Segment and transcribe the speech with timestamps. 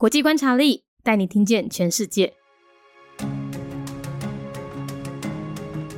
[0.00, 2.32] 国际观察力带你听见全世界。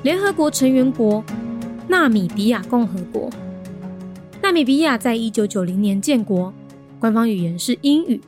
[0.03, 1.23] 联合国成员国
[1.87, 3.31] 纳米比亚共和国。
[4.42, 6.50] 纳米比亚在一九九零年建国，
[6.99, 8.18] 官方语言是英语，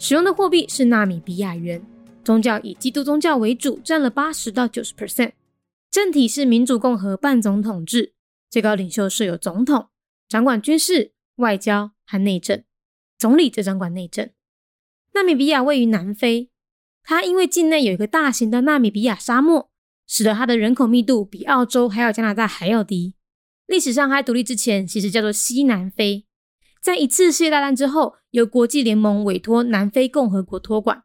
[0.00, 1.80] 使用的货币是纳米比亚元，
[2.24, 5.30] 宗教以基督宗教为主，占了八十到九十 percent。
[5.92, 8.14] 政体是民主共和半总统制，
[8.50, 9.90] 最高领袖设有总统，
[10.28, 12.64] 掌管军事、外交和内政，
[13.16, 14.28] 总理则掌管内政。
[15.12, 16.50] 纳米比亚位于南非，
[17.02, 19.70] 它因为境内有一个大型的纳米比亚沙漠，
[20.06, 23.14] 使得它的人口密度比澳洲还有加拿大还要低。
[23.66, 26.26] 历史上，它独立之前其实叫做西南非。
[26.80, 31.04] 在一次世界大战之后，由国际联盟委托南非共和国托管，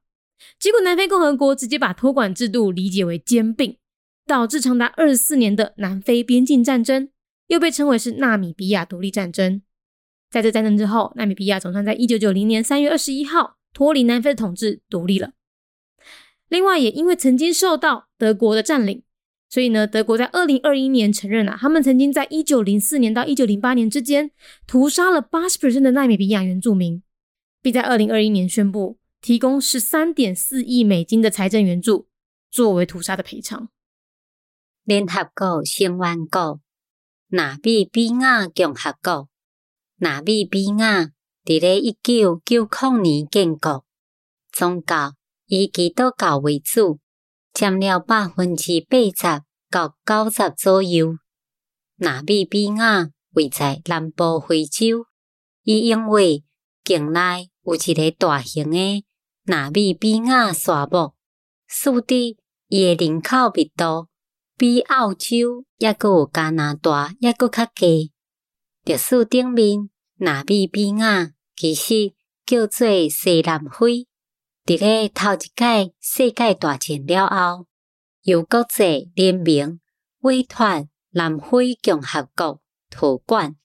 [0.60, 3.78] 结果南非共和国直接把托管制度理解为兼并，
[4.26, 7.10] 导致长达二十四年的南非边境战争，
[7.48, 9.62] 又被称为是纳米比亚独立战争。
[10.32, 15.34] 在这战争之后，纳米比亚总算在一九九零年三月二十一号脱离南非的统治，独立了。
[16.48, 19.04] 另外，也因为曾经受到德国的占领。
[19.50, 24.32] 所以呢，德国在二零二一年承认了，他们曾经在一九零四年到一九零八年之间
[24.66, 27.04] 屠杀了八十 percent 的纳米比亚原住民，
[27.62, 32.08] 并在二零二一年宣布提供十三点四亿美金的财政援助
[32.50, 33.70] 作为屠杀的赔偿。
[34.84, 36.62] 联合国成员国
[37.30, 39.30] 纳米比亚共和国，
[39.98, 41.12] 纳米比亚
[41.46, 43.86] 伫咧一九九零年建国，
[44.52, 45.14] 宗教
[45.46, 47.00] 以基督教为主。
[47.54, 51.16] 占了百分之八十到九十左右。
[51.96, 55.06] 纳米比亚位在南部非洲，
[55.64, 56.44] 伊因为
[56.84, 59.06] 境内有一个大型的
[59.46, 61.14] 纳米比亚沙漠，
[61.66, 62.36] 使得
[62.68, 64.10] 伊的人口密度
[64.58, 68.12] 比澳洲抑阁有加拿大抑阁较低。
[68.84, 72.14] 历史顶面，纳米比亚其实
[72.46, 74.08] 叫做西南非。
[74.66, 77.68] 伫咧头一届世界大战了后，
[78.24, 79.80] 由国际联盟
[80.22, 83.56] 委托南非共和国托管，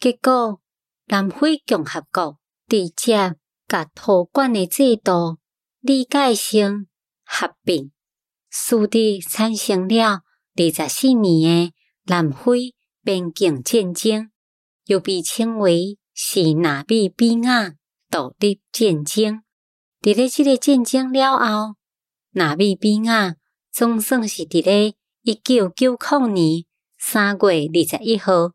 [0.00, 0.60] 结果
[1.06, 3.36] 南非共和国直接
[3.68, 5.38] 甲托管的制度
[5.80, 6.86] 理解成
[7.24, 7.92] 合并，
[8.50, 10.22] 使得产生了
[10.56, 11.74] 二十四年的
[12.06, 12.74] 南非
[13.04, 14.30] 边境战争，
[14.86, 17.74] 又被称为是纳米比亚
[18.08, 19.42] 独立战争。
[20.00, 21.74] 伫咧即个战争了后，
[22.30, 23.34] 纳米比亚
[23.72, 26.64] 总算是伫咧一九九零年
[26.96, 28.52] 三月二十一号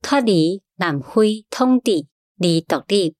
[0.00, 2.06] 脱离南非统治
[2.38, 3.14] 而独立。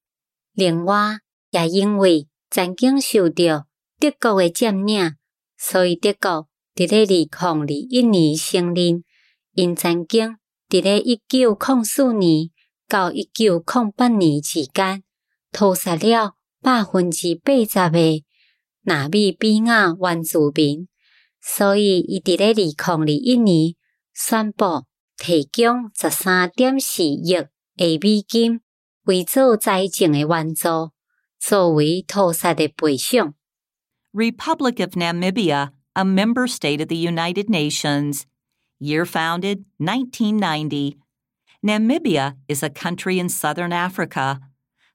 [0.54, 1.19] 另外，
[1.50, 3.66] 也因为曾经受到
[4.00, 5.16] 德国诶占领，
[5.59, 9.04] 所以德国伫咧二零二一年承认，
[9.53, 10.38] 因曾经
[10.70, 12.48] 伫咧一九零四年
[12.92, 15.03] 到一九零八年之间
[15.50, 16.36] 屠杀了。
[16.60, 18.25] 百分之八十的
[18.82, 20.86] 纳米比亚原住民，
[21.41, 23.75] 所以伊伫咧二零二一年
[24.14, 24.84] 宣布
[25.16, 28.60] 提供十三点四亿的美金
[29.06, 30.92] 为做灾情的援助，
[31.41, 33.34] 作为屠杀的赔偿。
[34.12, 38.22] Republic of Namibia, a member state of the United Nations.
[38.78, 41.02] Year founded 1990.
[41.65, 44.41] Namibia is a country in southern Africa.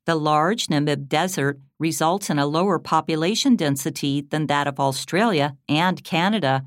[0.05, 6.03] The large Namib Desert results in a lower population density than that of Australia and
[6.03, 6.65] Canada.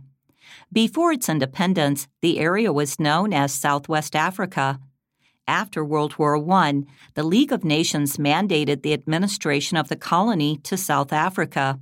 [0.72, 4.78] Before its independence, the area was known as Southwest Africa.
[5.46, 10.78] After World War I, the League of Nations mandated the administration of the colony to
[10.78, 11.78] South Africa.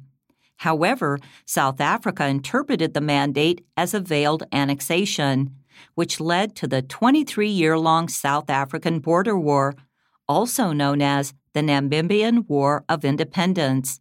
[0.57, 5.55] However, South Africa interpreted the mandate as a veiled annexation,
[5.95, 9.75] which led to the 23 year long South African Border War,
[10.29, 14.01] also known as the Namibian War of Independence.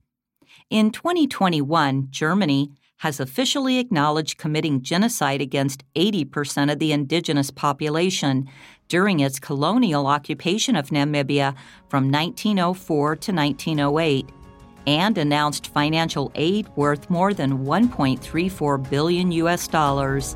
[0.69, 8.49] In 2021, Germany has officially acknowledged committing genocide against 80% of the indigenous population
[8.87, 11.55] during its colonial occupation of Namibia
[11.89, 14.29] from 1904 to 1908
[14.87, 20.35] and announced financial aid worth more than 1.34 billion US dollars.